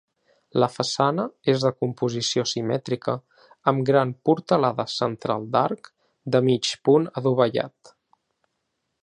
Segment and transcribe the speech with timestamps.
[0.61, 3.15] La façana és de composició simètrica
[3.73, 5.93] amb gran portalada central d'arc
[6.37, 7.95] de mig punt adovellat.